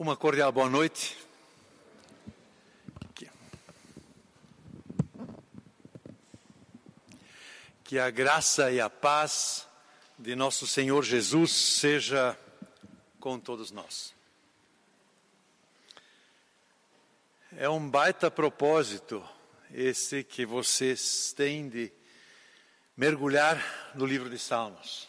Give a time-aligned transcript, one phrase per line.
[0.00, 1.18] Uma cordial boa noite.
[7.82, 9.66] Que, a graça e a paz
[10.16, 12.38] de nosso Senhor Jesus seja
[13.18, 14.14] com todos nós.
[17.56, 19.28] É um baita propósito
[19.74, 21.90] esse que vocês têm de
[22.96, 25.08] mergulhar no livro de Salmos.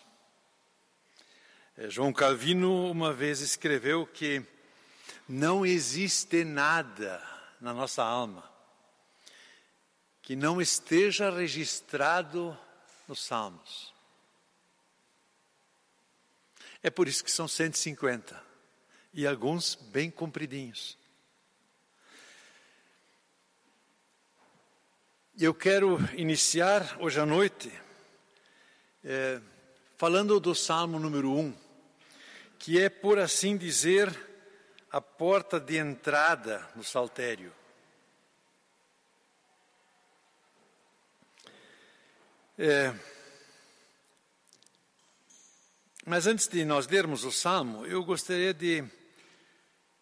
[1.77, 4.43] É, João Calvino uma vez escreveu que
[5.29, 7.23] não existe nada
[7.61, 8.49] na nossa alma
[10.23, 12.57] que não esteja registrado
[13.07, 13.93] nos Salmos.
[16.81, 18.43] É por isso que são 150
[19.13, 20.97] e alguns bem compridinhos.
[25.37, 27.71] Eu quero iniciar hoje à noite
[29.03, 29.39] é,
[29.95, 31.55] falando do Salmo número 1,
[32.57, 34.28] que é, por assim dizer,
[34.91, 37.53] a porta de entrada no saltério.
[42.57, 42.93] É,
[46.09, 48.83] mas antes de nós lermos o Salmo, eu gostaria de.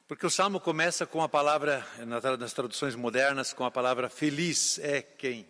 [0.08, 5.02] Porque o Salmo começa com a palavra, nas traduções modernas, com a palavra feliz é
[5.02, 5.46] quem.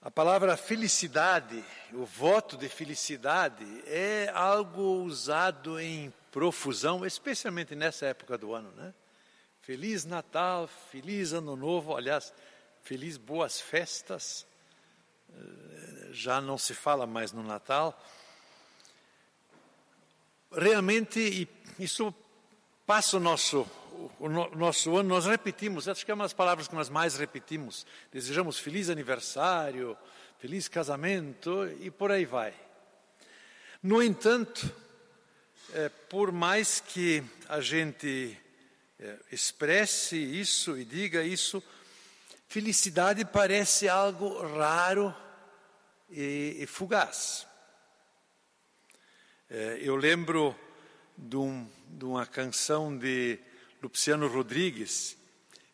[0.00, 8.38] A palavra felicidade, o voto de felicidade, é algo usado em profusão, especialmente nessa época
[8.38, 8.94] do ano, né?
[9.60, 12.32] Feliz Natal, feliz Ano Novo, aliás,
[12.80, 14.46] feliz boas festas.
[15.34, 18.00] Eh, já não se fala mais no Natal.
[20.52, 22.14] Realmente, isso
[22.86, 23.68] passa o nosso
[24.20, 27.84] o nosso ano, nós repetimos, acho que é uma das palavras que nós mais repetimos.
[28.12, 29.98] Desejamos feliz aniversário,
[30.38, 32.54] feliz casamento e por aí vai.
[33.82, 34.72] No entanto,
[35.72, 38.38] é, por mais que a gente
[38.98, 41.62] é, expresse isso e diga isso,
[42.48, 45.14] felicidade parece algo raro
[46.10, 47.46] e, e fugaz.
[49.50, 50.56] É, eu lembro
[51.16, 53.38] de, um, de uma canção de
[53.82, 55.16] Luciano Rodrigues,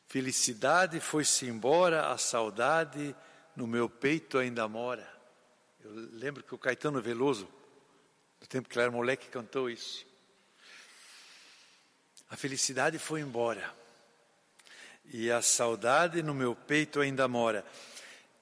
[0.08, 3.14] felicidade foi-se embora, a saudade
[3.56, 5.08] no meu peito ainda mora.
[5.82, 7.48] Eu lembro que o Caetano Veloso,
[8.44, 10.06] no tempo que ele era moleque, cantou isso.
[12.28, 13.74] A felicidade foi embora
[15.06, 17.64] e a saudade no meu peito ainda mora.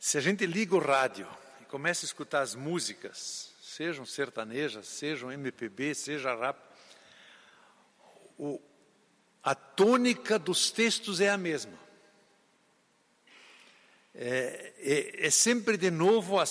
[0.00, 1.28] Se a gente liga o rádio
[1.60, 6.58] e começa a escutar as músicas, sejam sertanejas, sejam MPB, seja rap,
[8.36, 8.60] o,
[9.41, 11.78] a tônica dos textos é a mesma.
[14.12, 16.42] É, é, é sempre de novo a,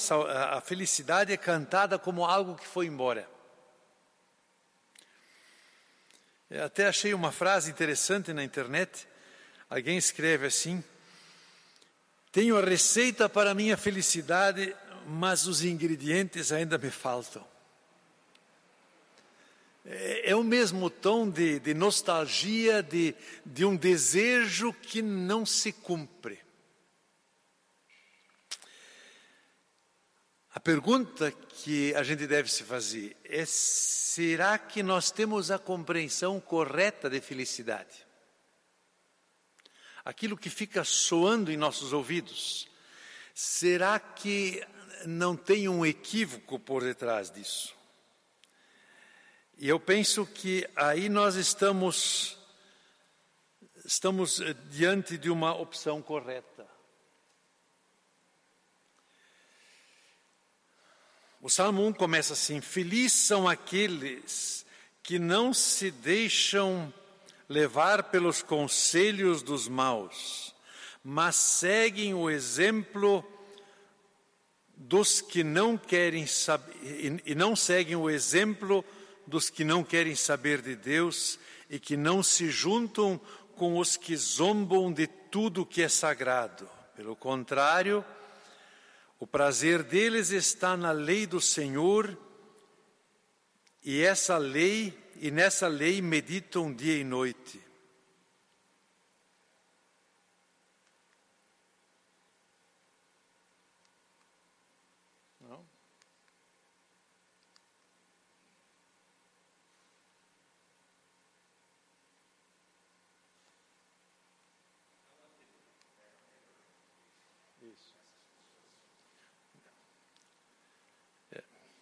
[0.58, 3.30] a felicidade é cantada como algo que foi embora.
[6.41, 9.08] Eu até achei uma frase interessante na internet.
[9.70, 10.84] Alguém escreve assim:
[12.32, 14.76] Tenho a receita para a minha felicidade,
[15.08, 17.46] mas os ingredientes ainda me faltam.
[19.86, 25.72] É, é o mesmo tom de, de nostalgia, de, de um desejo que não se
[25.72, 26.40] cumpre.
[30.54, 36.40] A pergunta que a gente deve se fazer é: será que nós temos a compreensão
[36.42, 38.06] correta de felicidade?
[40.04, 42.68] Aquilo que fica soando em nossos ouvidos,
[43.34, 44.62] será que
[45.06, 47.74] não tem um equívoco por detrás disso?
[49.58, 52.38] E eu penso que aí nós estamos
[53.86, 56.71] estamos eh, diante de uma opção correta.
[61.44, 64.64] O Salmo 1 começa assim: Felizes são aqueles
[65.02, 66.94] que não se deixam
[67.50, 70.54] levar pelos conselhos dos maus,
[71.04, 73.26] mas seguem o exemplo
[74.78, 78.86] dos que não querem saber e não seguem o exemplo
[79.26, 81.40] dos que não querem saber de Deus
[81.72, 83.20] e que não se juntam
[83.56, 86.70] com os que zombam de tudo que é sagrado.
[86.96, 88.06] Pelo contrário,
[89.22, 92.18] o prazer deles está na lei do Senhor,
[93.84, 97.62] e essa lei, e nessa lei meditam dia e noite.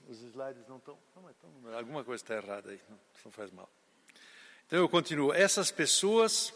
[0.09, 0.97] Os slides não estão.
[1.15, 3.69] Não, mas estão alguma coisa está errada aí, não, não faz mal.
[4.65, 5.33] Então eu continuo.
[5.33, 6.53] Essas pessoas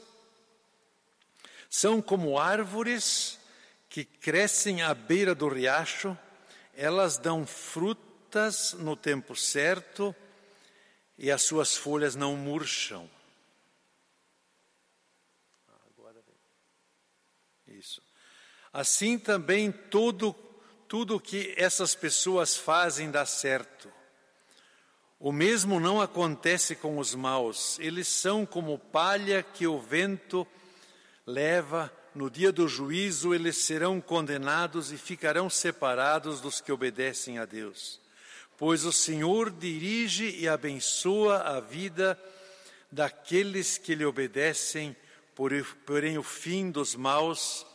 [1.69, 3.39] são como árvores
[3.89, 6.17] que crescem à beira do riacho,
[6.73, 10.15] elas dão frutas no tempo certo
[11.17, 13.09] e as suas folhas não murcham.
[17.67, 18.01] Isso.
[18.71, 19.71] Assim também
[20.93, 23.91] tudo tudo que essas pessoas fazem dá certo.
[25.19, 27.79] O mesmo não acontece com os maus.
[27.79, 30.45] Eles são como palha que o vento
[31.25, 31.91] leva.
[32.13, 37.99] No dia do juízo, eles serão condenados e ficarão separados dos que obedecem a Deus.
[38.55, 42.21] Pois o Senhor dirige e abençoa a vida
[42.91, 44.95] daqueles que lhe obedecem,
[45.87, 47.65] porém o fim dos maus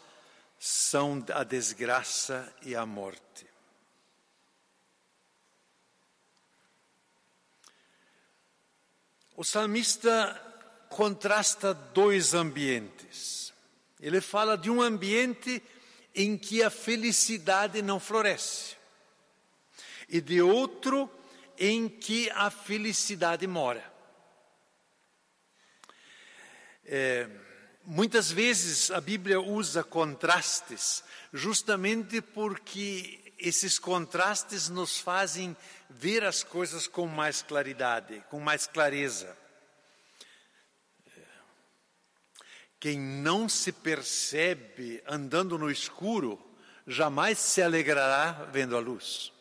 [0.58, 3.46] são a desgraça e a morte.
[9.37, 10.34] O salmista
[10.90, 13.52] contrasta dois ambientes.
[14.00, 15.62] Ele fala de um ambiente
[16.14, 18.76] em que a felicidade não floresce
[20.08, 21.11] e de outro
[21.56, 23.84] em que a felicidade mora.
[26.84, 27.28] É,
[27.88, 31.02] muitas vezes a Bíblia usa contrastes
[31.32, 35.56] justamente porque esses contrastes nos fazem
[35.88, 39.35] ver as coisas com mais claridade, com mais clareza.
[42.79, 46.38] Quem não se percebe andando no escuro,
[46.87, 49.32] jamais se alegrará vendo a luz.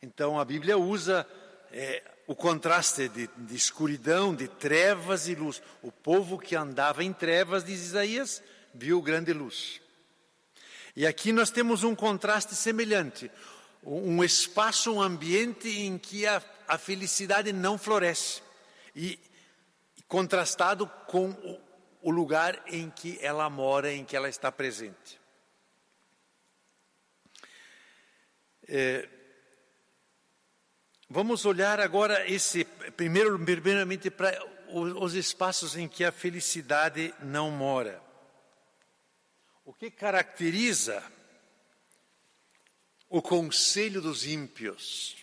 [0.00, 1.28] Então a Bíblia usa
[1.76, 5.60] é, o contraste de, de escuridão, de trevas e luz.
[5.82, 8.42] O povo que andava em trevas, diz Isaías,
[8.72, 9.80] viu grande luz.
[10.94, 13.30] E aqui nós temos um contraste semelhante
[13.86, 18.42] um espaço, um ambiente em que a, a felicidade não floresce.
[18.96, 19.18] E
[20.08, 21.60] contrastado com o,
[22.02, 25.20] o lugar em que ela mora, em que ela está presente.
[28.66, 29.08] É,
[31.08, 32.64] vamos olhar agora esse
[32.96, 38.02] primeiro, primeiramente para os espaços em que a felicidade não mora.
[39.64, 41.02] O que caracteriza
[43.08, 45.16] o conselho dos ímpios.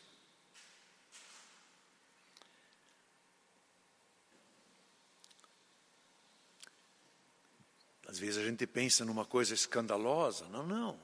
[8.07, 10.48] Às vezes a gente pensa numa coisa escandalosa.
[10.50, 11.00] Não, não.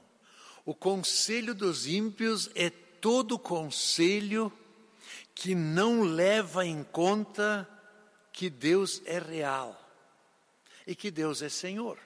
[0.64, 4.52] O conselho dos ímpios é todo conselho
[5.40, 7.68] que não leva em conta
[8.32, 9.80] que Deus é real
[10.84, 11.96] e que Deus é Senhor.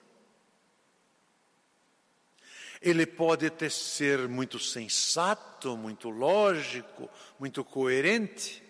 [2.82, 7.08] Ele pode ter, ser muito sensato, muito lógico,
[7.40, 8.62] muito coerente,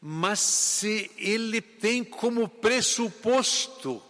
[0.00, 4.02] mas se ele tem como pressuposto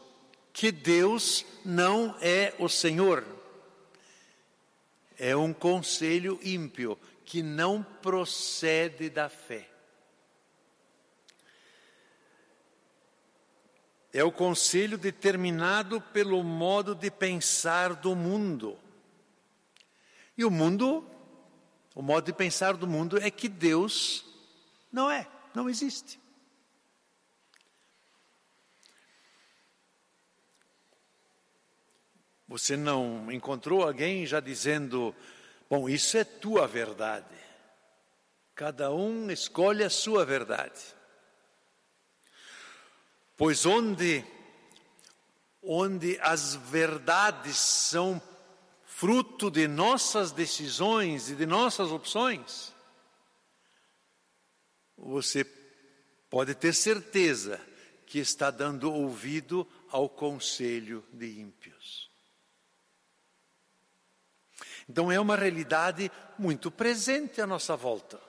[0.54, 3.22] que Deus não é o Senhor,
[5.18, 9.68] é um conselho ímpio que não procede da fé.
[14.12, 18.78] É o conselho determinado pelo modo de pensar do mundo.
[20.38, 21.04] E o mundo,
[21.94, 24.24] o modo de pensar do mundo é que Deus
[24.90, 26.20] não é, não existe.
[32.48, 35.12] Você não encontrou alguém já dizendo:
[35.68, 37.34] Bom, isso é tua verdade.
[38.54, 40.80] Cada um escolhe a sua verdade.
[43.36, 44.24] Pois onde,
[45.62, 48.22] onde as verdades são
[48.84, 52.72] fruto de nossas decisões e de nossas opções,
[54.96, 55.44] você
[56.30, 57.60] pode ter certeza
[58.06, 61.75] que está dando ouvido ao conselho de ímpios.
[64.88, 68.20] Então é uma realidade muito presente à nossa volta.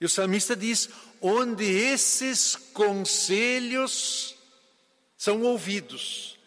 [0.00, 0.88] E o salmista diz:
[1.20, 4.36] onde esses conselhos
[5.16, 6.38] são ouvidos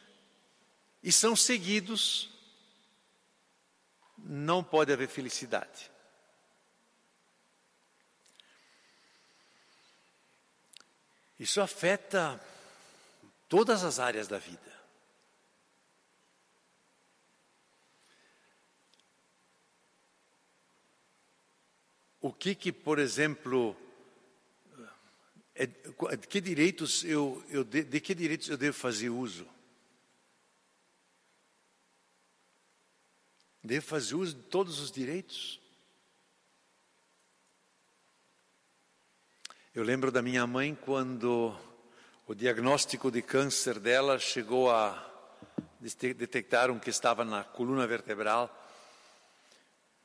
[1.03, 2.29] e são seguidos,
[4.17, 5.89] não pode haver felicidade.
[11.39, 12.39] Isso afeta
[13.49, 14.70] todas as áreas da vida.
[22.21, 23.75] O que que, por exemplo,
[25.55, 29.47] é, de que direitos eu, eu de, de que direitos eu devo fazer uso?
[33.63, 35.59] Devo fazer uso de todos os direitos?
[39.73, 41.57] Eu lembro da minha mãe quando
[42.27, 45.07] o diagnóstico de câncer dela chegou a
[45.79, 48.60] detectaram que estava na coluna vertebral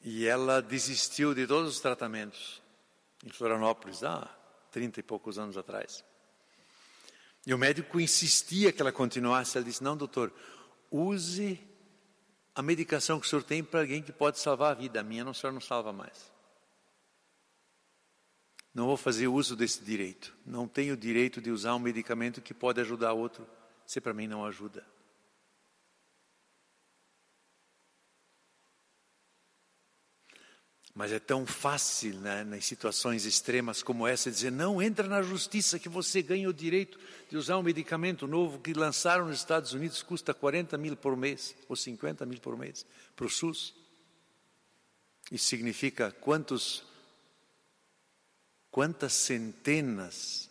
[0.06, 2.62] e ela desistiu de todos os tratamentos
[3.24, 4.32] em Florianópolis há
[4.70, 6.04] 30 e poucos anos atrás.
[7.44, 9.58] E o médico insistia que ela continuasse.
[9.58, 10.32] Ela disse: Não, doutor,
[10.92, 11.58] use
[12.54, 15.00] a medicação que o senhor tem para alguém que pode salvar a vida.
[15.00, 16.32] A minha, não, o senhor não salva mais.
[18.72, 20.36] Não vou fazer uso desse direito.
[20.46, 23.44] Não tenho o direito de usar um medicamento que pode ajudar outro,
[23.84, 24.86] se para mim não ajuda.
[30.96, 35.78] Mas é tão fácil, né, nas situações extremas como essa, dizer: não, entra na justiça
[35.78, 36.98] que você ganha o direito
[37.30, 41.54] de usar um medicamento novo que lançaram nos Estados Unidos, custa 40 mil por mês,
[41.68, 42.84] ou 50 mil por mês,
[43.14, 43.74] para o SUS.
[45.30, 46.82] Isso significa quantos
[48.76, 50.50] Quantas centenas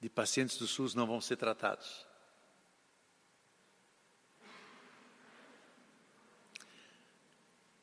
[0.00, 2.06] de pacientes do SUS não vão ser tratados?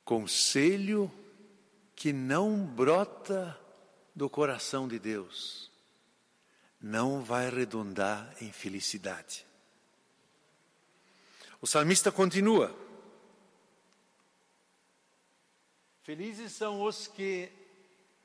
[0.03, 1.11] Conselho
[2.05, 3.59] que não brota
[4.13, 5.71] do coração de Deus
[6.79, 9.43] não vai redundar em felicidade.
[11.59, 12.71] O salmista continua:
[16.03, 17.51] Felizes são os que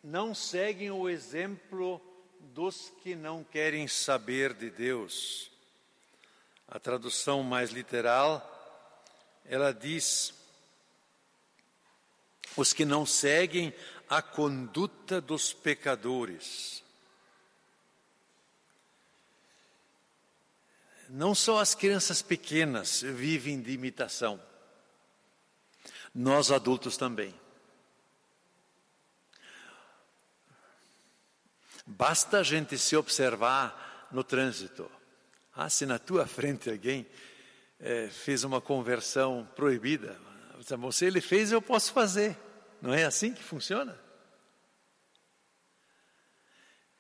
[0.05, 2.03] não seguem o exemplo
[2.53, 5.51] dos que não querem saber de Deus.
[6.69, 8.47] A tradução mais literal,
[9.47, 10.35] ela diz:
[12.57, 13.75] os que não seguem
[14.09, 16.83] a conduta dos pecadores.
[21.09, 24.41] Não só as crianças pequenas vivem de imitação,
[26.15, 27.35] nós adultos também.
[31.87, 34.91] Basta a gente se observar no trânsito.
[35.55, 37.07] Ah, se na tua frente alguém
[37.81, 40.17] é, fez uma conversão proibida,
[40.79, 42.37] você ele fez, eu posso fazer.
[42.81, 43.99] Não é assim que funciona?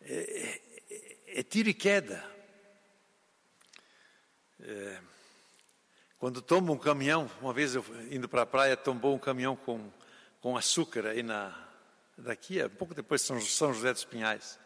[0.00, 2.24] É, é, é tiro e queda.
[4.60, 5.00] É,
[6.18, 9.90] quando toma um caminhão, uma vez eu indo para a praia, tombou um caminhão com,
[10.40, 11.56] com açúcar aí na,
[12.16, 14.58] daqui, um pouco depois de São, São José dos Pinhais.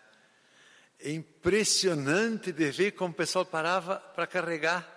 [0.99, 4.89] É impressionante de ver como o pessoal parava para carregar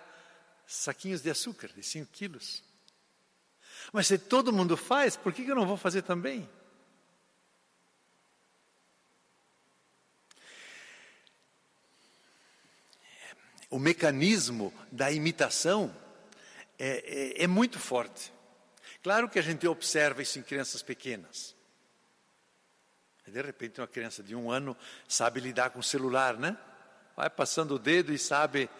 [0.66, 2.62] saquinhos de açúcar de 5 quilos.
[3.92, 6.48] Mas se todo mundo faz, por que eu não vou fazer também?
[13.70, 15.94] O mecanismo da imitação
[16.78, 18.32] é, é, é muito forte.
[19.02, 21.54] Claro que a gente observa isso em crianças pequenas.
[23.26, 26.56] De repente uma criança de um ano sabe lidar com o celular, né?
[27.14, 28.70] Vai passando o dedo e sabe.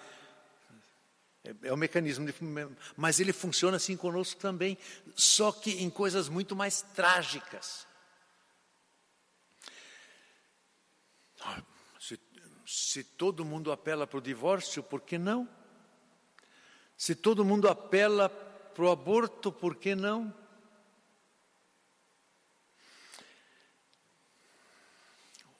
[1.48, 2.34] É, é um mecanismo, de,
[2.94, 4.76] mas ele funciona assim conosco também,
[5.16, 7.86] só que em coisas muito mais trágicas.
[11.40, 11.62] Ah,
[11.98, 12.20] se,
[12.66, 15.48] se todo mundo apela para o divórcio, por que não?
[16.96, 20.34] Se todo mundo apela para o aborto, por que não?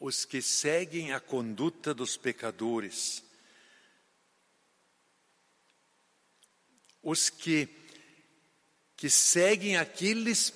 [0.01, 3.25] os que seguem a conduta dos pecadores,
[7.03, 7.69] os que,
[8.97, 10.53] que seguem aqueles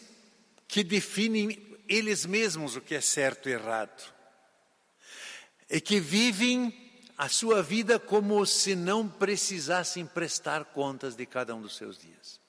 [0.67, 4.13] que definem eles mesmos o que é certo e errado,
[5.69, 6.73] e que vivem
[7.19, 12.41] a sua vida como se não precisassem prestar contas de cada um dos seus dias.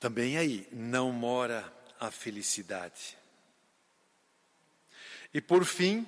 [0.00, 3.18] Também aí não mora a felicidade.
[5.32, 6.06] E por fim,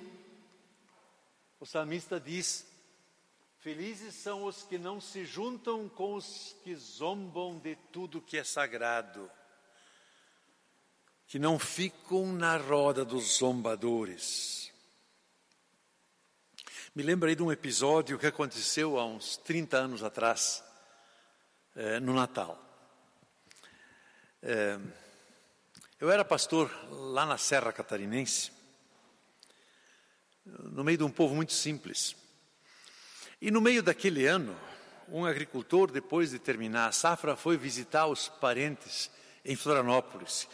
[1.59, 2.65] o salmista diz:
[3.63, 8.43] Felizes são os que não se juntam com os que zombam de tudo que é
[8.43, 9.31] sagrado,
[11.25, 14.69] que não ficam na roda dos zombadores.
[16.93, 20.61] Me lembrei de um episódio que aconteceu há uns 30 anos atrás,
[21.73, 22.61] eh, no Natal.
[24.41, 24.77] Eh,
[26.01, 28.51] eu era pastor lá na Serra Catarinense,
[30.45, 32.21] no meio de um povo muito simples.
[33.43, 34.55] E no meio daquele ano,
[35.09, 39.11] um agricultor, depois de terminar a safra, foi visitar os parentes
[39.43, 40.47] em Florianópolis.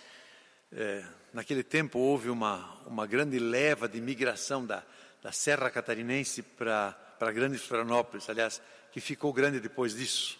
[0.71, 4.83] É, naquele tempo houve uma, uma grande leva de migração da,
[5.21, 8.59] da Serra Catarinense para a Grande Florianópolis, aliás,
[8.91, 10.39] que ficou grande depois disso.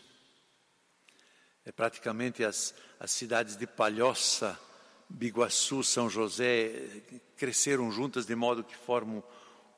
[1.63, 4.59] É praticamente as, as cidades de Palhoça,
[5.07, 7.03] Biguaçu, São José,
[7.37, 9.23] cresceram juntas de modo que formam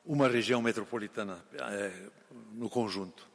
[0.04, 1.92] uma região metropolitana é,
[2.52, 3.28] no conjunto.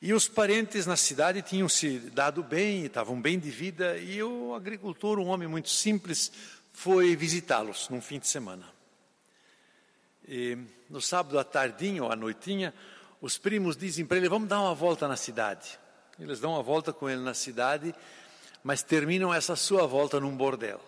[0.00, 4.54] E os parentes na cidade tinham se dado bem, estavam bem de vida, e o
[4.54, 6.30] agricultor, um homem muito simples,
[6.72, 8.64] foi visitá-los num fim de semana.
[10.26, 10.56] E
[10.88, 12.72] no sábado à tardinha ou à noitinha,
[13.20, 15.78] os primos dizem para ele: Vamos dar uma volta na cidade.
[16.18, 17.94] Eles dão uma volta com ele na cidade,
[18.62, 20.80] mas terminam essa sua volta num bordel.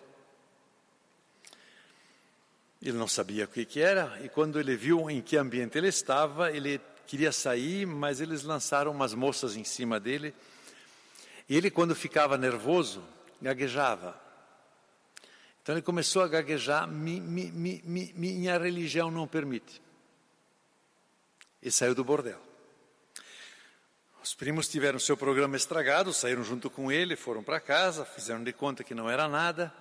[2.81, 5.87] Ele não sabia o que, que era, e quando ele viu em que ambiente ele
[5.87, 10.33] estava, ele queria sair, mas eles lançaram umas moças em cima dele.
[11.47, 13.03] E ele, quando ficava nervoso,
[13.41, 14.19] gaguejava.
[15.61, 17.51] Então ele começou a gaguejar, mi, mi,
[17.85, 19.81] mi, minha religião não permite.
[21.61, 22.39] E saiu do bordel.
[24.23, 28.53] Os primos tiveram seu programa estragado, saíram junto com ele, foram para casa, fizeram de
[28.53, 29.73] conta que não era nada.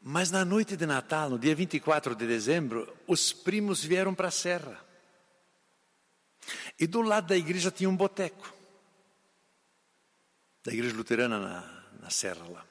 [0.00, 4.30] Mas na noite de Natal, no dia 24 de dezembro, os primos vieram para a
[4.30, 4.80] serra.
[6.78, 8.50] E do lado da igreja tinha um boteco.
[10.64, 12.64] Da igreja luterana na, na serra lá.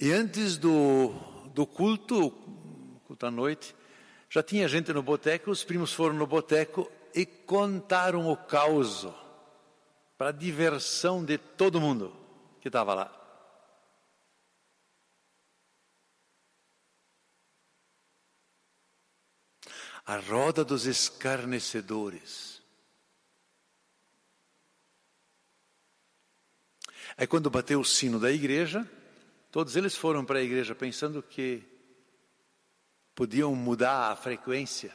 [0.00, 1.10] E antes do,
[1.54, 2.30] do culto,
[3.06, 3.74] culto à noite,
[4.28, 9.06] já tinha gente no boteco, os primos foram no boteco e contaram o caos
[10.18, 12.12] para diversão de todo mundo
[12.60, 13.25] que estava lá.
[20.06, 22.62] A roda dos escarnecedores.
[27.16, 28.88] Aí, quando bateu o sino da igreja,
[29.50, 31.62] todos eles foram para a igreja pensando que
[33.16, 34.94] podiam mudar a frequência.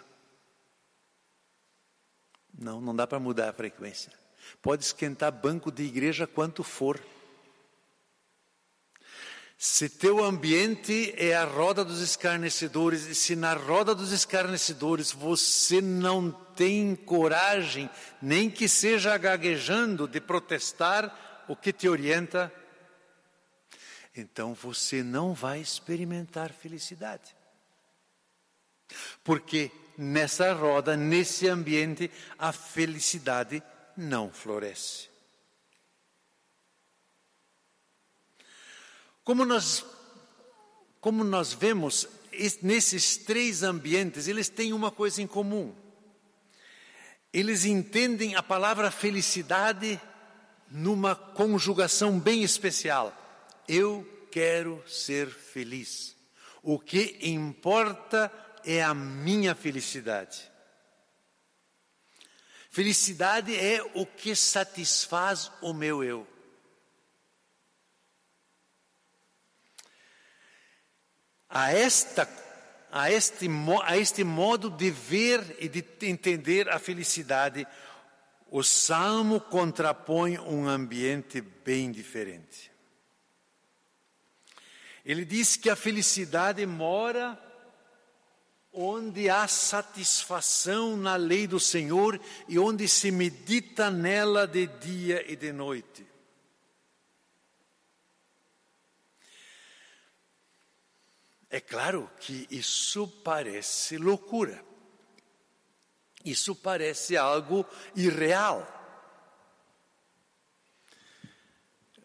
[2.57, 4.13] Não, não dá para mudar a frequência.
[4.61, 7.01] Pode esquentar banco de igreja quanto for.
[9.63, 15.79] Se teu ambiente é a roda dos escarnecedores, e se na roda dos escarnecedores você
[15.79, 17.87] não tem coragem,
[18.19, 22.51] nem que seja gaguejando, de protestar o que te orienta,
[24.17, 27.35] então você não vai experimentar felicidade.
[29.23, 33.61] Porque nessa roda, nesse ambiente, a felicidade
[33.95, 35.10] não floresce.
[39.31, 39.85] Como nós,
[40.99, 42.05] como nós vemos,
[42.61, 45.73] nesses três ambientes, eles têm uma coisa em comum.
[47.31, 49.97] Eles entendem a palavra felicidade
[50.69, 53.15] numa conjugação bem especial.
[53.69, 56.13] Eu quero ser feliz.
[56.61, 58.29] O que importa
[58.65, 60.51] é a minha felicidade.
[62.69, 66.27] Felicidade é o que satisfaz o meu eu.
[71.51, 72.27] A, esta,
[72.91, 73.47] a, este,
[73.83, 77.67] a este modo de ver e de entender a felicidade,
[78.49, 82.71] o salmo contrapõe um ambiente bem diferente.
[85.05, 87.37] Ele diz que a felicidade mora
[88.73, 95.35] onde há satisfação na lei do Senhor e onde se medita nela de dia e
[95.35, 96.10] de noite.
[101.51, 104.63] É claro que isso parece loucura.
[106.23, 108.65] Isso parece algo irreal.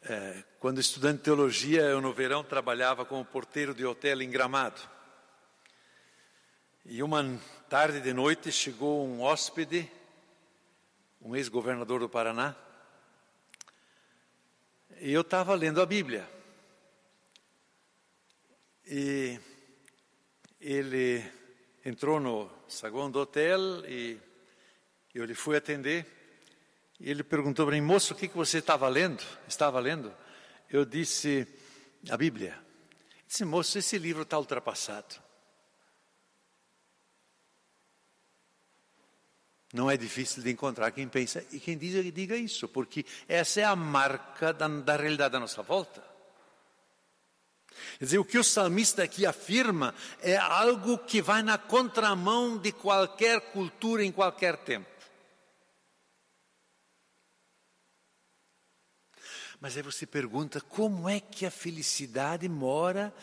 [0.02, 4.80] É, quando estudante de teologia, eu no verão trabalhava como porteiro de hotel em Gramado.
[6.84, 9.88] E uma tarde de noite chegou um hóspede,
[11.20, 12.56] um ex-governador do Paraná,
[15.00, 16.35] e eu estava lendo a Bíblia.
[18.86, 19.36] E
[20.60, 21.24] ele
[21.84, 24.16] entrou no saguão do hotel e
[25.12, 26.06] eu lhe fui atender.
[27.00, 29.24] E ele perguntou para mim, moço, o que, que você estava lendo?
[29.48, 30.14] Estava lendo?
[30.70, 31.46] Eu disse,
[32.08, 32.56] a Bíblia.
[33.10, 35.16] Ele disse, moço, esse livro está ultrapassado.
[39.72, 43.64] Não é difícil de encontrar quem pensa e quem diga, diga isso, porque essa é
[43.64, 46.15] a marca da, da realidade da nossa volta.
[47.98, 52.72] Quer dizer, o que o salmista aqui afirma é algo que vai na contramão de
[52.72, 54.88] qualquer cultura em qualquer tempo.
[59.60, 63.14] Mas aí você pergunta como é que a felicidade mora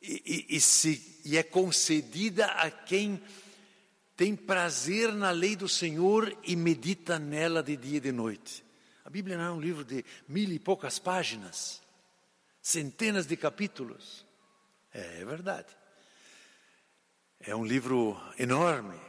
[0.00, 3.20] e, e, e, se, e é concedida a quem
[4.16, 8.64] tem prazer na lei do Senhor e medita nela de dia e de noite.
[9.04, 11.80] A Bíblia não é um livro de mil e poucas páginas.
[12.68, 14.26] Centenas de capítulos.
[14.92, 15.68] É, é verdade.
[17.40, 19.00] É um livro enorme,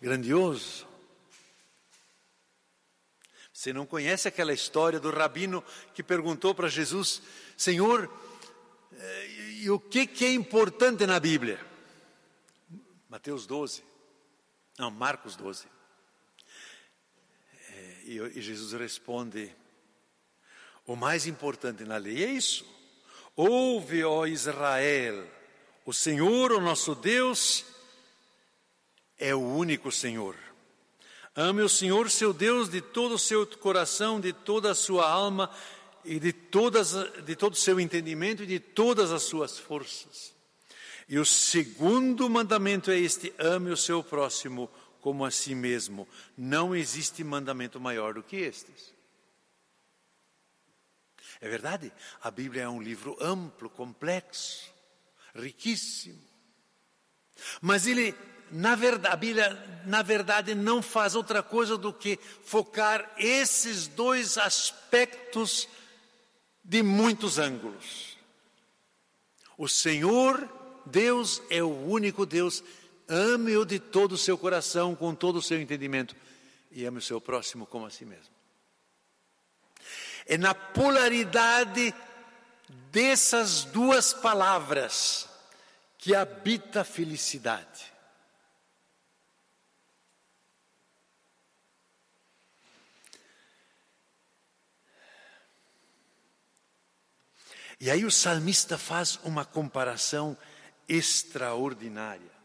[0.00, 0.86] grandioso.
[3.50, 7.22] Você não conhece aquela história do rabino que perguntou para Jesus:
[7.56, 8.12] Senhor,
[8.92, 9.26] eh,
[9.62, 11.64] e o que, que é importante na Bíblia?
[13.08, 13.82] Mateus 12,
[14.78, 15.66] não, Marcos 12.
[17.70, 19.54] É, e Jesus responde:
[20.86, 22.77] o mais importante na lei é isso.
[23.40, 25.24] Ouve, ó Israel,
[25.86, 27.64] o Senhor, o nosso Deus,
[29.16, 30.34] é o único Senhor.
[31.36, 35.48] Ame o Senhor, seu Deus, de todo o seu coração, de toda a sua alma
[36.04, 40.34] e de, todas, de todo o seu entendimento e de todas as suas forças.
[41.08, 44.68] E o segundo mandamento é este: ame o seu próximo
[45.00, 46.08] como a si mesmo.
[46.36, 48.97] Não existe mandamento maior do que estes.
[51.40, 54.72] É verdade, a Bíblia é um livro amplo, complexo,
[55.34, 56.20] riquíssimo.
[57.60, 58.14] Mas ele
[58.50, 64.38] na verdade, a Bíblia, na verdade, não faz outra coisa do que focar esses dois
[64.38, 65.68] aspectos
[66.64, 68.16] de muitos ângulos.
[69.56, 70.48] O Senhor,
[70.86, 72.62] Deus, é o único Deus.
[73.08, 76.14] Ame-o de todo o seu coração, com todo o seu entendimento,
[76.70, 78.37] e ame o seu próximo como a si mesmo.
[80.28, 81.94] É na polaridade
[82.92, 85.26] dessas duas palavras
[85.96, 87.92] que habita a felicidade.
[97.80, 100.36] E aí o salmista faz uma comparação
[100.88, 102.36] extraordinária.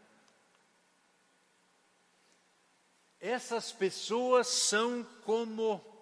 [3.20, 5.93] Essas pessoas são como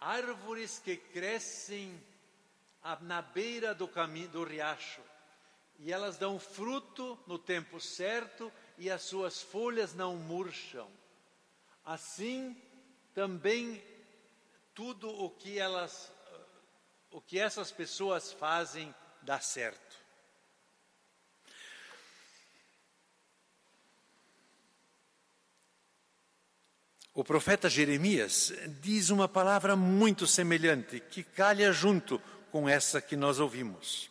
[0.00, 2.00] árvores que crescem
[3.02, 5.02] na beira do caminho do riacho,
[5.78, 10.90] e elas dão fruto no tempo certo e as suas folhas não murcham.
[11.84, 12.56] Assim
[13.14, 13.82] também
[14.74, 16.12] tudo o que elas
[17.10, 19.89] o que essas pessoas fazem dá certo.
[27.20, 32.18] O profeta Jeremias diz uma palavra muito semelhante, que calha junto
[32.50, 34.10] com essa que nós ouvimos.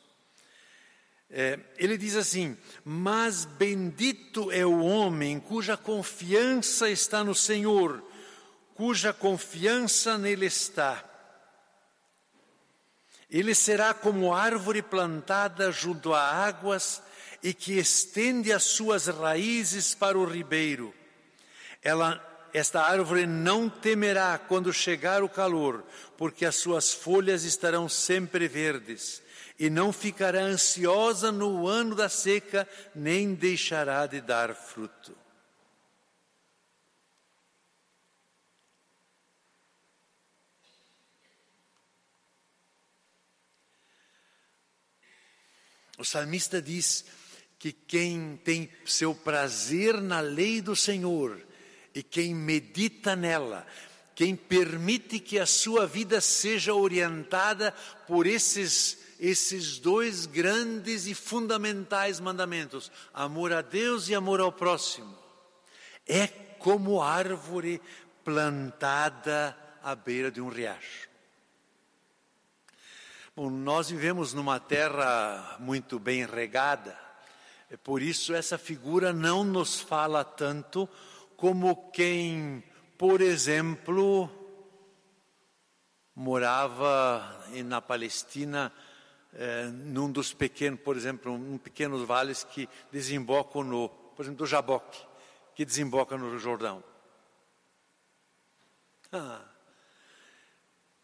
[1.28, 8.04] É, ele diz assim: Mas bendito é o homem cuja confiança está no Senhor,
[8.76, 11.04] cuja confiança nele está.
[13.28, 17.02] Ele será como árvore plantada junto a águas
[17.41, 20.93] e que estende as suas raízes para o ribeiro.
[21.82, 25.83] Ela, esta árvore não temerá quando chegar o calor,
[26.17, 29.21] porque as suas folhas estarão sempre verdes,
[29.57, 35.15] e não ficará ansiosa no ano da seca, nem deixará de dar fruto.
[45.97, 47.03] O salmista diz
[47.59, 51.48] que quem tem seu prazer na lei do Senhor
[51.93, 53.65] e quem medita nela,
[54.15, 57.73] quem permite que a sua vida seja orientada
[58.08, 65.13] por esses esses dois grandes e fundamentais mandamentos, amor a Deus e amor ao próximo,
[66.08, 67.82] é como árvore
[68.23, 71.10] plantada à beira de um riacho.
[73.36, 76.97] Bom, nós vivemos numa terra muito bem regada,
[77.84, 80.89] por isso essa figura não nos fala tanto
[81.39, 82.62] como quem,
[82.97, 84.30] por exemplo,
[86.13, 88.73] morava na Palestina,
[89.34, 94.45] eh, num dos pequenos, por exemplo, um pequenos vales que desembocam no, por exemplo, do
[94.45, 94.99] Jaboque,
[95.56, 96.84] que desemboca no Jordão.
[99.10, 99.45] Ah,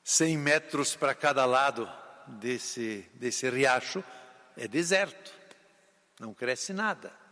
[0.03, 1.89] 100 metros para cada lado
[2.27, 4.03] desse, desse riacho
[4.57, 5.33] é deserto,
[6.19, 7.24] não cresce nada.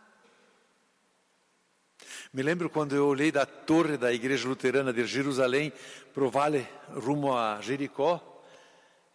[2.32, 5.72] Me lembro quando eu olhei da torre da igreja luterana de Jerusalém
[6.13, 8.22] para o vale rumo a Jericó,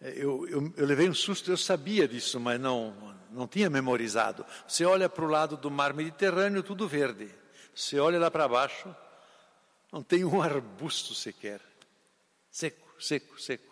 [0.01, 2.93] eu, eu, eu, levei um susto, eu sabia disso, mas não,
[3.31, 4.45] não tinha memorizado.
[4.67, 7.29] Você olha para o lado do mar Mediterrâneo, tudo verde.
[7.75, 8.95] Você olha lá para baixo,
[9.91, 11.59] não tem um arbusto sequer.
[12.49, 13.69] Seco, seco, seco.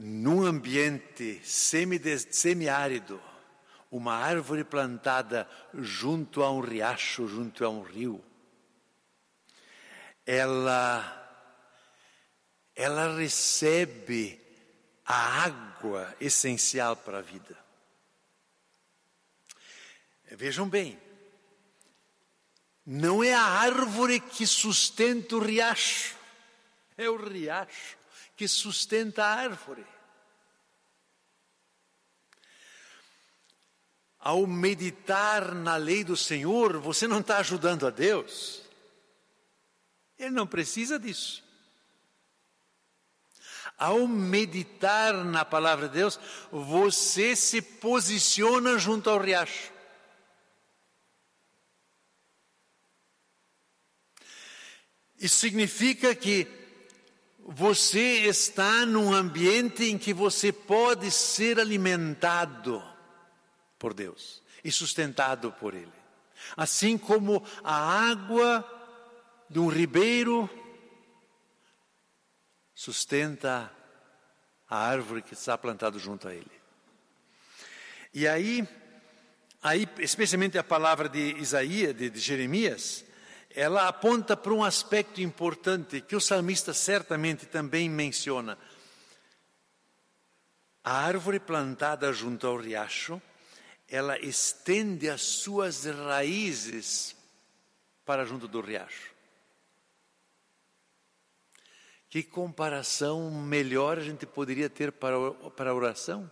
[0.00, 3.20] num ambiente semiárido,
[3.90, 8.24] uma árvore plantada junto a um riacho, junto a um rio,
[10.24, 11.16] ela
[12.74, 14.40] ela recebe
[15.04, 17.58] a água essencial para a vida.
[20.30, 20.98] Vejam bem,
[22.86, 26.16] não é a árvore que sustenta o riacho,
[26.96, 27.98] é o riacho
[28.36, 29.84] que sustenta a árvore.
[34.20, 38.60] Ao meditar na lei do Senhor, você não está ajudando a Deus.
[40.18, 41.42] Ele não precisa disso.
[43.78, 46.20] Ao meditar na palavra de Deus,
[46.52, 49.72] você se posiciona junto ao riacho.
[55.18, 56.46] Isso significa que
[57.38, 62.89] você está num ambiente em que você pode ser alimentado
[63.80, 65.90] por Deus e sustentado por Ele.
[66.56, 68.64] Assim como a água
[69.48, 70.48] de um ribeiro
[72.74, 73.70] sustenta
[74.68, 76.50] a árvore que está plantada junto a ele.
[78.14, 78.66] E aí,
[79.62, 83.04] aí especialmente a palavra de Isaías, de, de Jeremias,
[83.50, 88.56] ela aponta para um aspecto importante que o salmista certamente também menciona.
[90.82, 93.20] A árvore plantada junto ao riacho,
[93.90, 97.16] ela estende as suas raízes
[98.06, 99.10] para junto do riacho.
[102.08, 106.30] Que comparação melhor a gente poderia ter para, para a oração?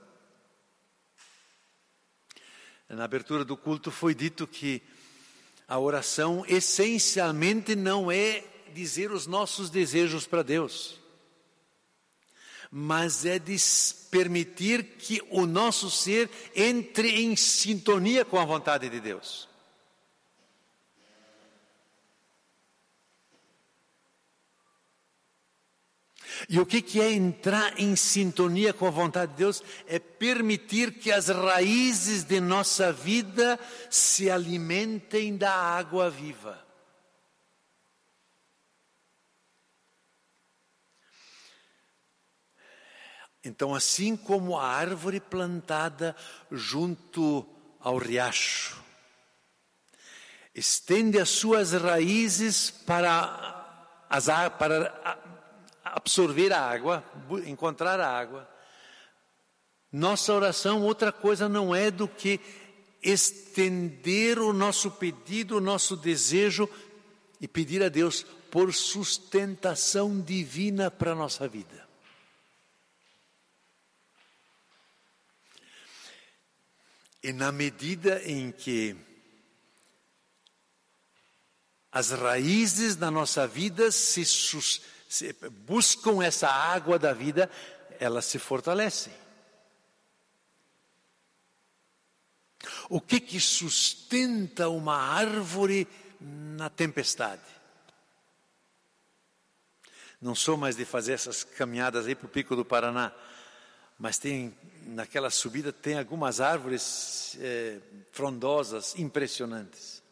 [2.88, 4.83] Na abertura do culto foi dito que
[5.66, 10.99] a oração essencialmente não é dizer os nossos desejos para Deus,
[12.70, 13.57] mas é de
[14.11, 19.48] permitir que o nosso ser entre em sintonia com a vontade de Deus.
[26.48, 29.62] E o que é entrar em sintonia com a vontade de Deus?
[29.87, 33.59] É permitir que as raízes de nossa vida
[33.90, 36.67] se alimentem da água viva.
[43.49, 46.15] Então, assim como a árvore plantada
[46.53, 47.47] junto
[47.81, 48.77] ao riacho,
[50.55, 54.27] estende as suas raízes para, as,
[54.59, 55.19] para
[55.83, 57.03] absorver a água,
[57.47, 58.47] encontrar a água.
[59.91, 62.39] Nossa oração, outra coisa não é do que
[63.03, 66.69] estender o nosso pedido, o nosso desejo
[67.41, 71.88] e pedir a Deus por sustentação divina para a nossa vida.
[77.29, 78.97] E na medida em que
[81.93, 85.37] as raízes da nossa vida se se
[85.67, 87.51] buscam essa água da vida,
[88.01, 89.12] elas se fortalecem.
[92.88, 95.87] O que que sustenta uma árvore
[96.19, 97.43] na tempestade?
[100.19, 103.12] Não sou mais de fazer essas caminhadas aí para o Pico do Paraná,
[103.99, 104.57] mas tem
[104.87, 107.79] naquela subida tem algumas árvores é,
[108.13, 110.03] frondosas impressionantes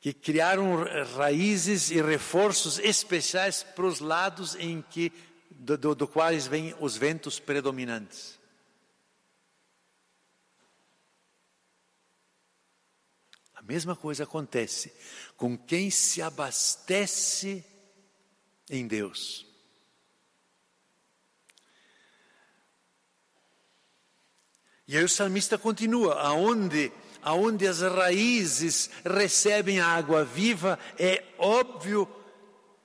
[0.00, 0.84] que criaram
[1.16, 5.12] raízes e reforços especiais para os lados em que
[5.50, 8.38] do, do, do quais vêm os ventos predominantes.
[13.54, 14.92] A mesma coisa acontece
[15.36, 17.64] com quem se abastece
[18.70, 19.45] em Deus.
[24.88, 26.92] E aí o salmista continua, aonde
[27.26, 32.08] aonde as raízes recebem a água viva, é óbvio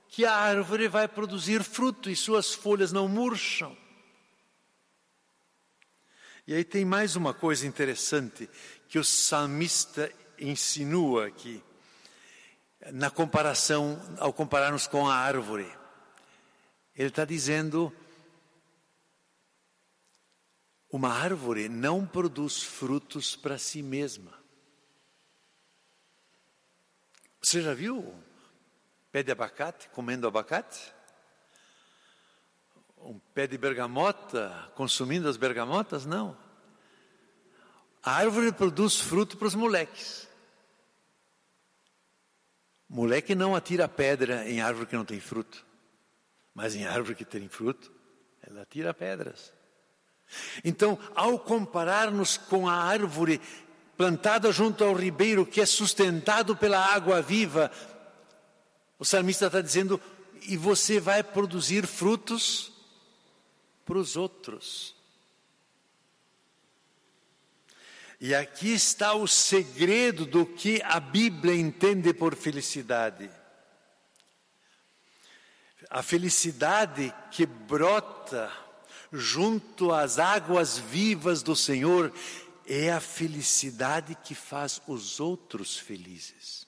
[0.08, 3.76] que a árvore vai produzir fruto e suas folhas não murcham.
[6.44, 8.50] E aí tem mais uma coisa interessante
[8.88, 11.62] que o salmista insinua aqui,
[12.90, 15.72] na comparação, ao compararmos com a árvore.
[16.96, 17.94] Ele está dizendo:
[20.92, 24.38] uma árvore não produz frutos para si mesma.
[27.40, 28.14] Você já viu
[29.10, 30.92] pé de abacate comendo abacate?
[32.98, 36.04] Um pé de bergamota consumindo as bergamotas?
[36.04, 36.36] Não.
[38.02, 40.28] A árvore produz fruto para os moleques.
[42.86, 45.64] Moleque não atira pedra em árvore que não tem fruto,
[46.52, 47.90] mas em árvore que tem fruto,
[48.42, 49.52] ela atira pedras.
[50.64, 53.40] Então, ao compararmos com a árvore
[53.96, 57.70] plantada junto ao ribeiro que é sustentado pela água viva,
[58.98, 60.00] o salmista está dizendo:
[60.42, 62.72] e você vai produzir frutos
[63.84, 64.94] para os outros.
[68.20, 73.28] E aqui está o segredo do que a Bíblia entende por felicidade.
[75.90, 78.50] A felicidade que brota
[79.12, 82.12] junto às águas vivas do Senhor
[82.66, 86.66] é a felicidade que faz os outros felizes.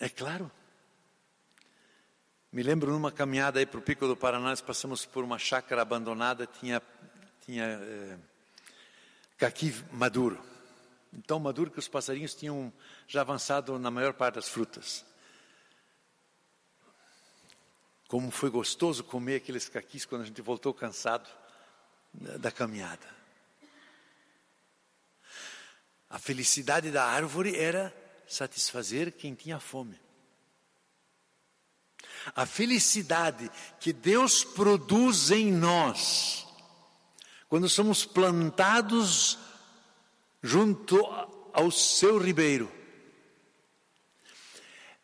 [0.00, 0.50] É claro.
[2.50, 5.82] Me lembro numa caminhada aí para o Pico do Paraná, nós passamos por uma chácara
[5.82, 6.82] abandonada, tinha,
[7.44, 8.18] tinha é,
[9.36, 10.49] caqui maduro.
[11.26, 12.72] Tão maduro que os passarinhos tinham
[13.06, 15.04] já avançado na maior parte das frutas.
[18.08, 21.28] Como foi gostoso comer aqueles caquis quando a gente voltou cansado
[22.12, 23.06] da caminhada.
[26.08, 27.94] A felicidade da árvore era
[28.26, 29.98] satisfazer quem tinha fome.
[32.34, 36.46] A felicidade que Deus produz em nós,
[37.48, 39.38] quando somos plantados
[40.42, 41.04] junto
[41.52, 42.70] ao seu ribeiro,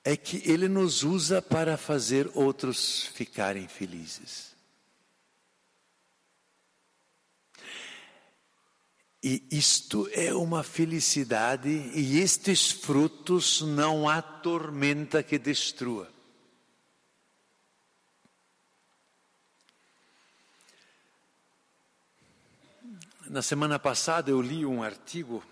[0.04, 4.54] é que Ele nos usa para fazer outros ficarem felizes.
[9.22, 16.15] E isto é uma felicidade, e estes frutos não há tormenta que destrua.
[23.28, 25.42] Na semana passada eu li um artigo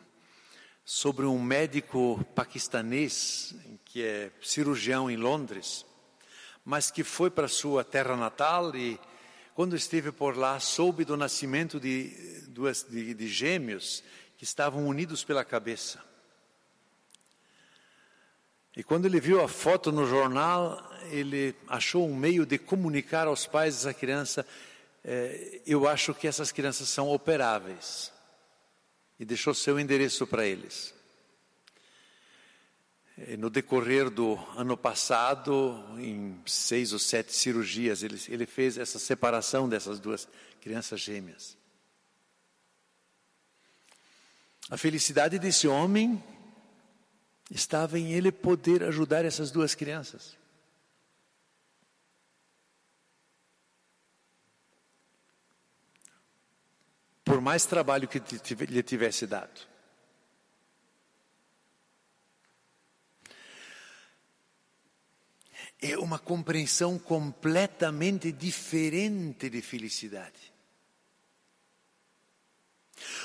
[0.85, 3.53] sobre um médico paquistanês
[3.85, 5.85] que é cirurgião em Londres,
[6.65, 8.97] mas que foi para sua terra natal e
[9.55, 14.05] quando esteve por lá soube do nascimento de duas, de, de gêmeos
[14.39, 16.01] que estavam unidos pela cabeça.
[18.77, 23.47] E quando ele viu a foto no jornal, ele achou um meio de comunicar aos
[23.47, 24.47] pais dessa criança:
[25.05, 28.13] eh, eu acho que essas crianças são operáveis.
[29.19, 30.93] E deixou seu endereço para eles.
[33.17, 38.99] E no decorrer do ano passado, em seis ou sete cirurgias, ele, ele fez essa
[38.99, 40.27] separação dessas duas
[40.61, 41.57] crianças gêmeas.
[44.69, 46.23] A felicidade desse homem
[47.51, 50.37] estava em ele poder ajudar essas duas crianças.
[57.25, 58.19] Por mais trabalho que
[58.67, 59.61] lhe tivesse dado.
[65.81, 70.53] É uma compreensão completamente diferente de felicidade.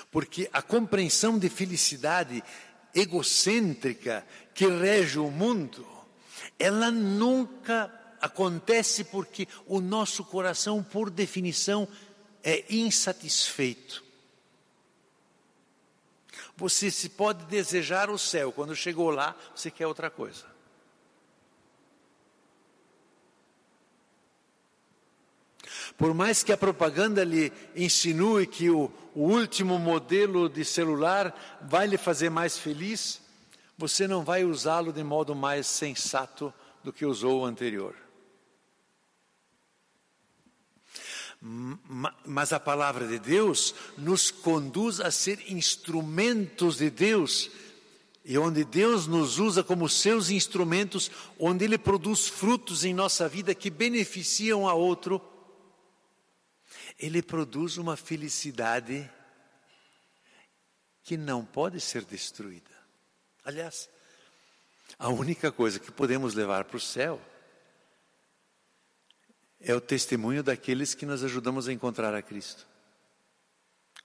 [0.10, 2.44] Porque a compreensão de felicidade
[2.94, 5.88] egocêntrica que rege o mundo,
[6.58, 11.88] ela nunca acontece porque o nosso coração, por definição,
[12.44, 14.04] é insatisfeito.
[16.56, 20.46] Você se pode desejar o céu, quando chegou lá, você quer outra coisa.
[25.98, 31.88] Por mais que a propaganda lhe insinue que o, o último modelo de celular vai
[31.88, 33.22] lhe fazer mais feliz,
[33.78, 37.96] você não vai usá-lo de modo mais sensato do que usou o anterior.
[41.42, 47.50] Mas a palavra de Deus nos conduz a ser instrumentos de Deus,
[48.26, 53.56] e onde Deus nos usa como seus instrumentos, onde Ele produz frutos em nossa vida
[53.56, 55.22] que beneficiam a outro
[57.00, 59.10] ele produz uma felicidade
[61.02, 62.70] que não pode ser destruída.
[63.44, 63.90] Aliás,
[64.98, 67.22] a única coisa que podemos levar para o céu
[69.60, 72.66] é o testemunho daqueles que nós ajudamos a encontrar a Cristo.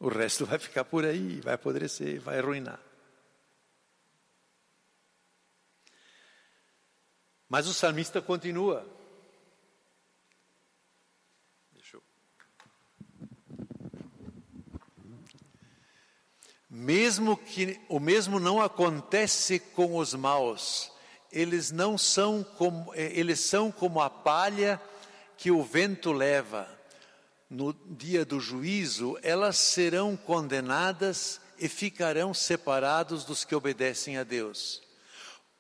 [0.01, 2.81] O resto vai ficar por aí, vai apodrecer, vai arruinar.
[7.49, 8.85] Mas o salmista continua.
[16.69, 20.91] Mesmo que o mesmo não acontece com os maus,
[21.31, 24.83] eles não são como eh, eles são como a palha
[25.37, 26.69] que o vento leva.
[27.49, 34.83] No dia do juízo, elas serão condenadas e ficarão separados dos que obedecem a Deus.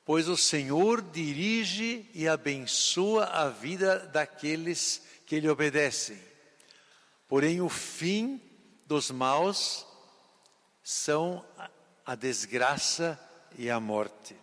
[0.04, 6.18] Pois o Senhor dirige e abençoa a vida daqueles que lhe obedecem.
[7.26, 8.40] Porém, o fim
[8.86, 9.86] dos maus
[10.82, 11.44] são
[12.04, 13.18] a desgraça
[13.56, 14.36] e a morte.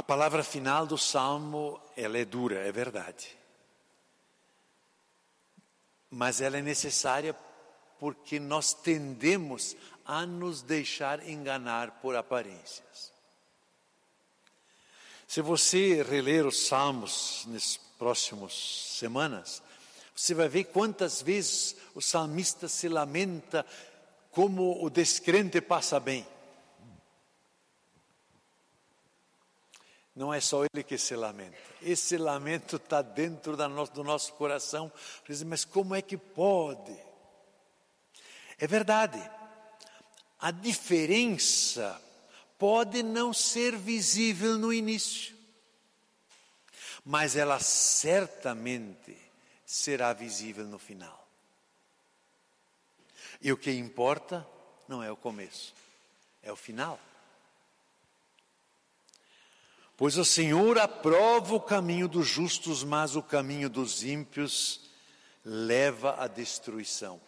[0.00, 3.36] A palavra final do salmo, ela é dura, é verdade.
[6.08, 7.36] Mas ela é necessária
[7.98, 9.76] porque nós tendemos
[10.06, 13.12] a nos deixar enganar por aparências.
[15.28, 19.62] Se você reler os salmos nas próximas semanas,
[20.16, 23.66] você vai ver quantas vezes o salmista se lamenta
[24.30, 26.26] como o descrente passa bem.
[30.14, 31.56] Não é só ele que se lamenta.
[31.80, 34.92] Esse lamento está dentro do nosso coração.
[35.46, 36.96] Mas como é que pode?
[38.58, 39.20] É verdade.
[40.38, 42.00] A diferença
[42.58, 45.34] pode não ser visível no início,
[47.04, 49.16] mas ela certamente
[49.64, 51.26] será visível no final.
[53.40, 54.46] E o que importa
[54.86, 55.74] não é o começo,
[56.42, 57.00] é o final.
[60.00, 64.88] Pois o Senhor aprova o caminho dos justos, mas o caminho dos ímpios
[65.44, 67.20] leva à destruição.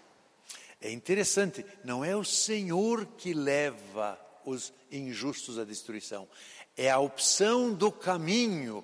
[0.81, 6.27] É interessante, não é o Senhor que leva os injustos à destruição,
[6.75, 8.83] é a opção do caminho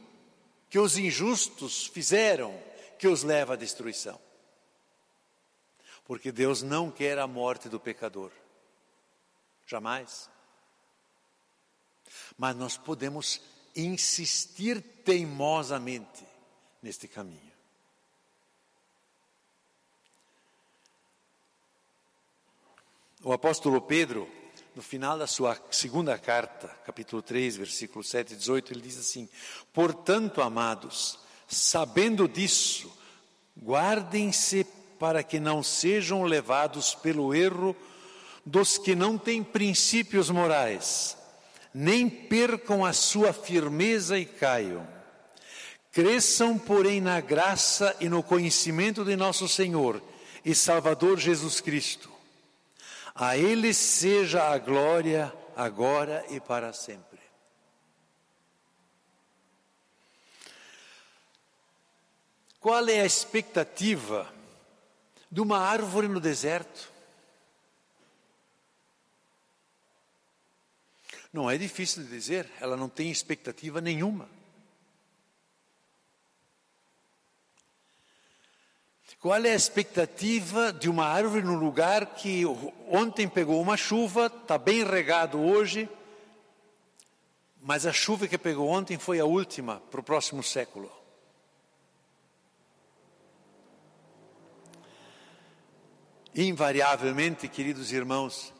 [0.69, 2.63] que os injustos fizeram
[2.99, 4.21] que os leva à destruição.
[6.05, 8.33] Porque Deus não quer a morte do pecador,
[9.67, 10.29] jamais.
[12.37, 13.41] Mas nós podemos
[13.83, 16.27] insistir teimosamente
[16.83, 17.49] neste caminho.
[23.23, 24.29] O apóstolo Pedro,
[24.75, 29.29] no final da sua segunda carta, capítulo 3, versículo 7 e 18, ele diz assim:
[29.73, 31.19] Portanto, amados,
[31.49, 32.93] sabendo disso,
[33.61, 34.65] guardem-se
[34.99, 37.77] para que não sejam levados pelo erro
[38.47, 41.18] dos que não têm princípios morais
[41.81, 44.85] nem percam a sua firmeza e caiam.
[45.93, 50.03] Cresçam, porém, na graça e no conhecimento de nosso Senhor
[50.45, 52.11] e Salvador Jesus Cristo.
[53.15, 57.21] A Ele seja a glória, agora e para sempre.
[62.59, 64.29] Qual é a expectativa
[65.31, 66.98] de uma árvore no deserto?
[71.39, 74.29] Não é difícil de dizer, ela não tem expectativa nenhuma.
[79.21, 82.43] Qual é a expectativa de uma árvore num lugar que
[82.89, 85.89] ontem pegou uma chuva, está bem regado hoje,
[87.63, 90.91] mas a chuva que pegou ontem foi a última para o próximo século?
[96.35, 98.53] Invariavelmente, queridos irmãos,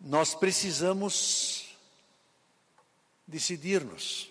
[0.00, 1.63] nós precisamos
[3.26, 4.30] decidir-nos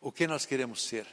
[0.00, 1.06] o que nós queremos ser.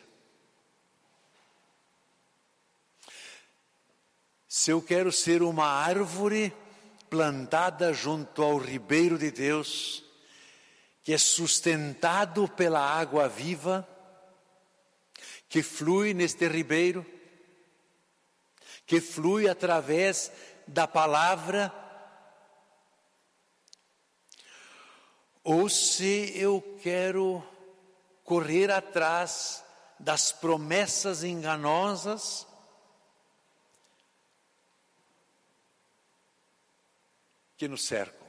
[4.47, 6.53] Se eu quero ser uma árvore
[7.09, 10.03] plantada junto ao ribeiro de Deus,
[11.03, 13.87] que é sustentado pela água viva,
[15.49, 17.05] que flui neste ribeiro,
[18.85, 20.31] que flui através
[20.67, 21.82] da palavra
[25.43, 27.45] ou se eu quero
[28.23, 29.63] correr atrás
[29.99, 32.47] das promessas enganosas
[37.57, 38.23] que nos cercam.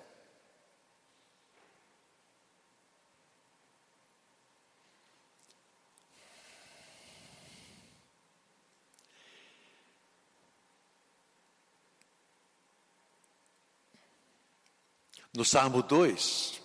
[15.32, 16.63] No Salmo 2,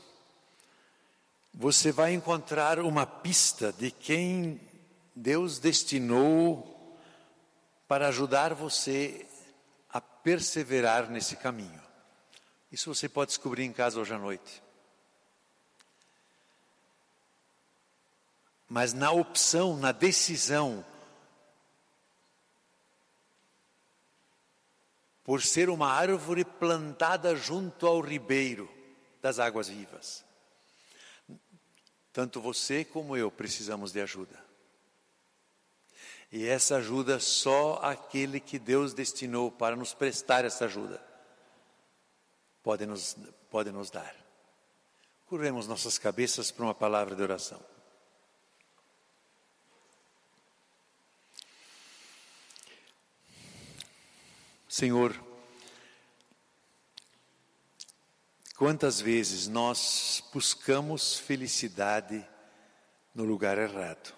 [1.60, 4.62] você vai encontrar uma pista de quem
[5.14, 6.98] Deus destinou
[7.86, 9.28] para ajudar você
[9.90, 11.82] a perseverar nesse caminho.
[12.72, 14.64] Isso você pode descobrir em casa hoje à noite.
[18.70, 20.86] Mas na opção, na decisão,
[25.26, 28.72] por ser uma árvore plantada junto ao ribeiro
[29.22, 30.29] das águas vivas.
[32.12, 34.44] Tanto você como eu precisamos de ajuda.
[36.32, 41.10] E essa ajuda só aquele que Deus destinou para nos prestar essa ajuda
[42.64, 43.16] pode nos,
[43.50, 44.16] pode nos dar.
[45.26, 47.60] Curvemos nossas cabeças para uma palavra de oração.
[54.68, 55.29] Senhor,
[58.60, 62.28] quantas vezes nós buscamos felicidade
[63.16, 64.14] no lugar errado?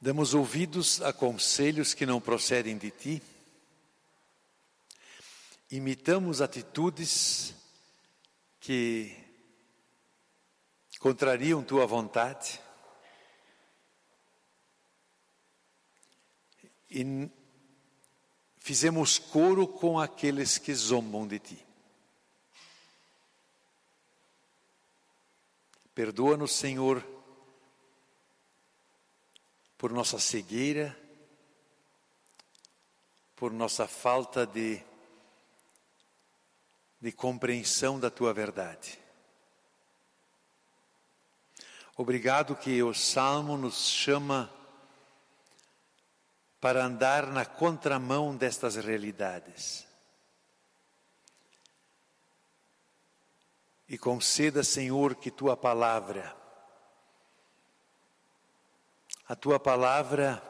[0.00, 3.22] Damos ouvidos a conselhos que não procedem de ti,
[5.68, 7.52] imitamos atitudes
[8.60, 9.16] que
[11.00, 12.60] contrariam tua vontade
[16.88, 17.28] e
[18.64, 21.66] fizemos coro com aqueles que zombam de ti.
[25.94, 27.06] Perdoa-nos, Senhor,
[29.76, 30.98] por nossa cegueira,
[33.36, 34.82] por nossa falta de,
[37.02, 38.98] de compreensão da tua verdade.
[41.98, 44.50] Obrigado que o Salmo nos chama
[46.64, 49.86] para andar na contramão destas realidades.
[53.86, 56.34] E conceda, Senhor, que tua palavra,
[59.28, 60.42] a tua palavra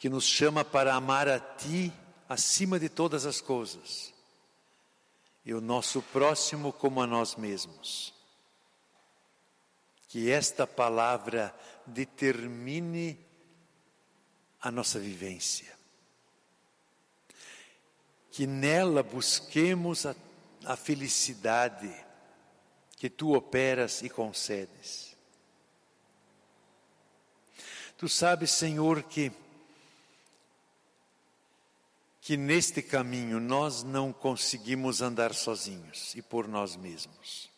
[0.00, 1.92] que nos chama para amar a ti
[2.28, 4.12] acima de todas as coisas,
[5.44, 8.12] e o nosso próximo como a nós mesmos.
[10.08, 11.54] Que esta palavra
[11.86, 13.29] determine
[14.60, 15.72] a nossa vivência.
[18.30, 20.14] Que nela busquemos a,
[20.64, 21.92] a felicidade
[22.96, 25.16] que tu operas e concedes.
[27.96, 29.32] Tu sabes, Senhor, que
[32.22, 37.50] que neste caminho nós não conseguimos andar sozinhos e por nós mesmos.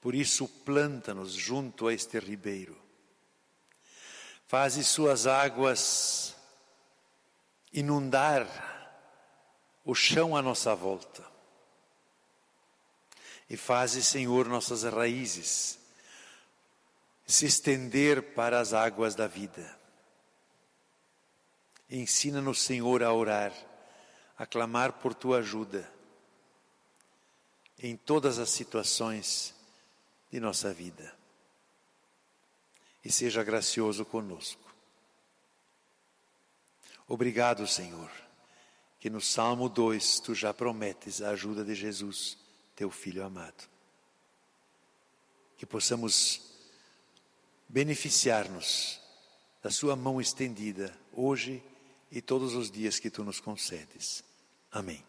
[0.00, 2.87] Por isso, planta-nos junto a este ribeiro
[4.48, 6.34] Faze suas águas
[7.70, 8.46] inundar
[9.84, 11.22] o chão à nossa volta.
[13.50, 15.78] E faze, Senhor, nossas raízes
[17.26, 19.78] se estender para as águas da vida.
[21.90, 23.52] Ensina-nos, Senhor, a orar,
[24.38, 25.92] a clamar por tua ajuda
[27.78, 29.54] em todas as situações
[30.32, 31.17] de nossa vida
[33.08, 34.60] e seja gracioso conosco.
[37.06, 38.12] Obrigado, Senhor,
[39.00, 42.36] que no Salmo 2 tu já prometes a ajuda de Jesus,
[42.76, 43.66] teu Filho amado.
[45.56, 46.42] Que possamos
[47.66, 49.00] beneficiar-nos
[49.62, 51.62] da Sua mão estendida hoje
[52.12, 54.22] e todos os dias que tu nos concedes.
[54.70, 55.07] Amém.